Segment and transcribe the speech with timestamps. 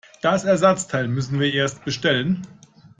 [0.23, 2.41] Das Ersatzteil müssten wir erst bestellen.